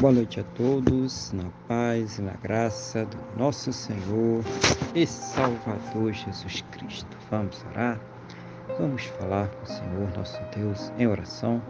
[0.00, 4.44] Boa noite a todos, na paz e na graça do nosso Senhor
[4.94, 7.16] e Salvador Jesus Cristo.
[7.28, 7.98] Vamos orar?
[8.78, 11.60] Vamos falar com o Senhor, nosso Deus, em oração.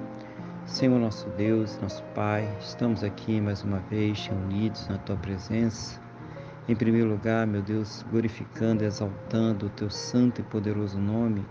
[0.66, 5.98] Senhor, nosso Deus, nosso Pai, estamos aqui mais uma vez reunidos na Tua presença.
[6.68, 11.46] Em primeiro lugar, meu Deus, glorificando e exaltando o Teu santo e poderoso nome,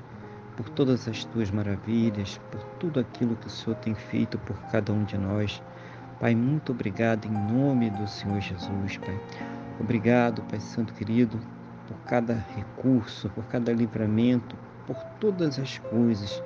[0.55, 4.93] por todas as Tuas maravilhas, por tudo aquilo que o Senhor tem feito por cada
[4.93, 5.59] um de nós
[6.19, 9.19] Pai, muito obrigado em nome do Senhor Jesus, Pai.
[9.79, 11.39] Obrigado, Pai Santo querido,
[11.87, 14.55] por cada recurso, por cada livramento,
[14.87, 16.41] por todas as coisas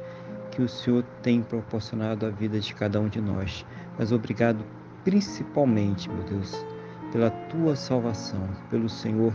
[0.52, 3.66] que o Senhor tem proporcionado à vida de cada um de nós.
[3.98, 4.66] Mas obrigado
[5.06, 6.66] principalmente, meu Deus,
[7.14, 9.34] pela tua salvação, pelo Senhor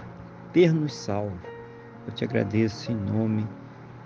[0.53, 1.39] ter nos salvo.
[2.07, 3.47] Eu te agradeço em nome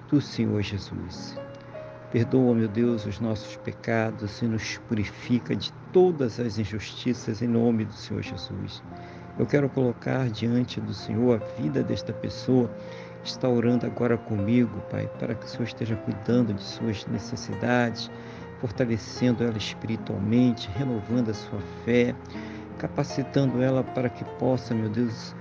[0.08, 1.36] do Senhor Jesus.
[2.12, 7.84] Perdoa, meu Deus, os nossos pecados e nos purifica de todas as injustiças em nome
[7.84, 8.82] do Senhor Jesus.
[9.38, 12.70] Eu quero colocar diante do Senhor a vida desta pessoa
[13.22, 18.10] que está orando agora comigo, Pai, para que o Senhor esteja cuidando de suas necessidades,
[18.60, 22.14] fortalecendo ela espiritualmente, renovando a sua fé,
[22.78, 25.34] capacitando ela para que possa, meu Deus,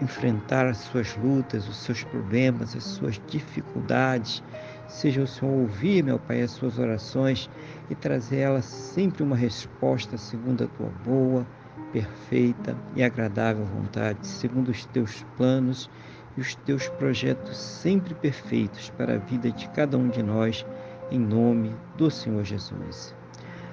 [0.00, 4.42] enfrentar as suas lutas, os seus problemas, as suas dificuldades
[4.88, 7.48] Seja o Senhor ouvir, meu Pai, as suas orações
[7.90, 11.46] e trazer elas sempre uma resposta segundo a tua boa,
[11.92, 15.90] perfeita e agradável vontade, segundo os teus planos
[16.36, 20.64] e os teus projetos sempre perfeitos para a vida de cada um de nós,
[21.10, 23.14] em nome do Senhor Jesus.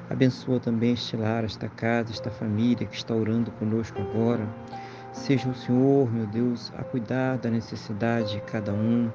[0.10, 4.48] Abençoa também este lar, esta casa, esta família que está orando conosco agora.
[5.14, 9.10] Seja o Senhor, meu Deus, a cuidar da necessidade de cada um,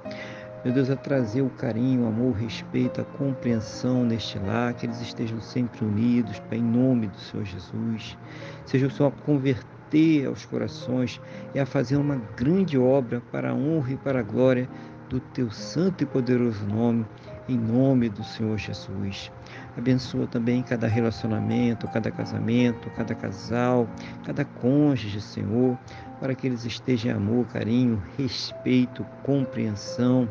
[0.62, 4.84] meu Deus, a trazer o carinho, o amor, o respeito, a compreensão neste lar, que
[4.84, 8.18] eles estejam sempre unidos, Pai, em nome do Senhor Jesus.
[8.66, 11.18] Seja o Senhor a converter aos corações
[11.54, 14.68] e a fazer uma grande obra para a honra e para a glória
[15.08, 17.06] do Teu santo e poderoso nome,
[17.50, 19.32] em nome do Senhor Jesus.
[19.76, 23.88] Abençoa também cada relacionamento, cada casamento, cada casal,
[24.24, 25.76] cada cônjuge, Senhor,
[26.20, 30.28] para que eles estejam em amor, carinho, respeito, compreensão,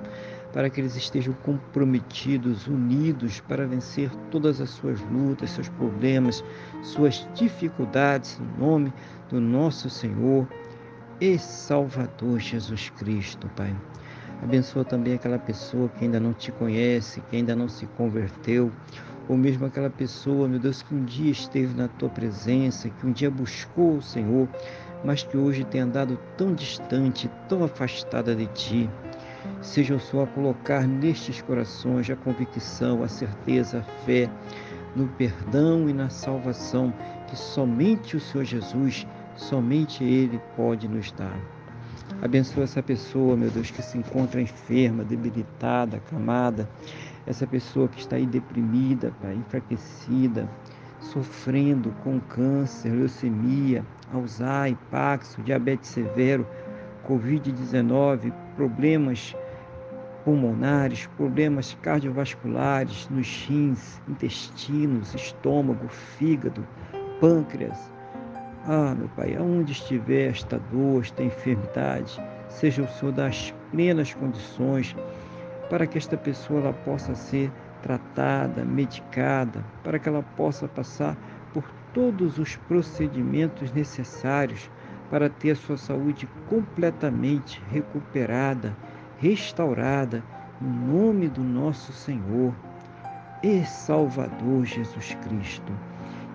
[0.53, 6.43] para que eles estejam comprometidos, unidos para vencer todas as suas lutas, seus problemas,
[6.81, 8.93] suas dificuldades, em nome
[9.29, 10.47] do nosso Senhor
[11.19, 13.75] e Salvador Jesus Cristo, Pai.
[14.41, 18.71] Abençoa também aquela pessoa que ainda não te conhece, que ainda não se converteu,
[19.27, 23.11] ou mesmo aquela pessoa, meu Deus, que um dia esteve na tua presença, que um
[23.11, 24.47] dia buscou o Senhor,
[25.03, 28.89] mas que hoje tem andado tão distante, tão afastada de ti.
[29.61, 34.29] Seja o Senhor a colocar nestes corações a convicção, a certeza, a fé
[34.95, 36.93] no perdão e na salvação
[37.27, 41.58] que somente o Senhor Jesus, somente Ele pode nos dar.
[42.21, 46.69] Abençoa essa pessoa, meu Deus, que se encontra enferma, debilitada, acamada,
[47.25, 50.49] essa pessoa que está aí deprimida, Pai, enfraquecida,
[50.99, 56.45] sofrendo com câncer, leucemia, Alzheimer, Paxo, diabetes severo,
[57.07, 59.33] Covid-19, problemas
[60.25, 66.67] pulmonares, problemas cardiovasculares nos rins, intestinos, estômago, fígado,
[67.21, 67.98] pâncreas.
[68.71, 74.95] Ah, meu Pai, aonde estiver esta dor, esta enfermidade, seja o Senhor das plenas condições
[75.71, 81.17] para que esta pessoa ela possa ser tratada, medicada, para que ela possa passar
[81.51, 81.63] por
[81.95, 84.69] todos os procedimentos necessários
[85.09, 88.77] para ter a sua saúde completamente recuperada,
[89.17, 90.23] restaurada,
[90.61, 92.53] em nome do nosso Senhor
[93.41, 95.73] e Salvador Jesus Cristo.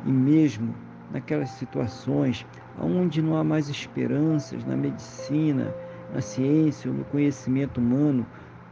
[0.05, 0.75] E mesmo
[1.15, 2.45] naquelas situações
[2.79, 5.73] onde não há mais esperanças na medicina,
[6.13, 8.27] na ciência ou no conhecimento humano,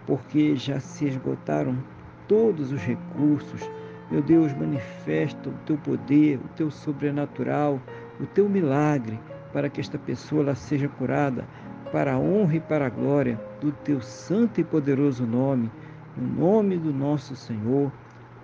[0.07, 1.79] porque já se esgotaram
[2.27, 3.71] todos os recursos.
[4.11, 7.81] Meu Deus, manifesta o teu poder, o teu sobrenatural,
[8.21, 9.19] o teu milagre,
[9.53, 11.47] para que esta pessoa ela seja curada
[11.93, 15.71] para a honra e para a glória do teu santo e poderoso nome,
[16.17, 17.93] no nome do nosso Senhor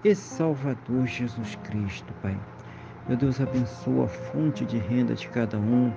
[0.05, 2.38] e Salvador Jesus Cristo, Pai.
[3.08, 5.90] Meu Deus, abençoa a fonte de renda de cada um,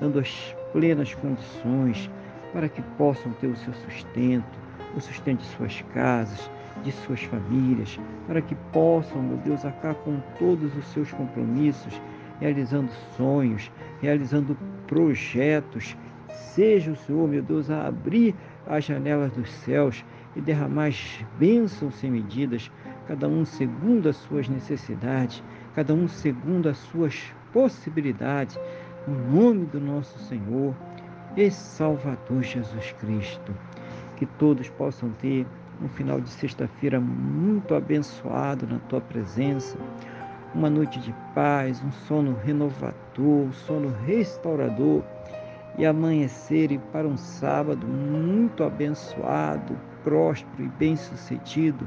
[0.00, 2.10] dando as plenas condições
[2.52, 4.58] para que possam ter o seu sustento,
[4.96, 6.50] o sustento de suas casas,
[6.82, 12.02] de suas famílias, para que possam, meu Deus, acabar com todos os seus compromissos,
[12.40, 13.70] realizando sonhos,
[14.02, 14.58] realizando
[14.88, 15.96] projetos.
[16.28, 18.34] Seja o Senhor, meu Deus, a abrir
[18.66, 20.04] as janelas dos céus
[20.34, 20.90] e derramar
[21.38, 22.72] bênçãos sem medidas,
[23.06, 25.42] cada um segundo as suas necessidades,
[25.74, 28.58] cada um segundo as suas possibilidade,
[29.06, 30.74] no nome do nosso Senhor
[31.36, 33.54] e Salvador Jesus Cristo.
[34.16, 35.46] Que todos possam ter
[35.80, 39.78] um final de sexta-feira muito abençoado na tua presença,
[40.54, 45.02] uma noite de paz, um sono renovador, um sono restaurador
[45.78, 51.86] e amanhecerem para um sábado muito abençoado, próspero e bem-sucedido,